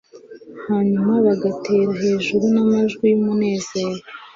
Hanyuma 0.67 1.13
bagatera 1.25 1.91
hejuru 2.03 2.45
n'amajwi 2.53 3.03
y'umunezero 3.11 4.01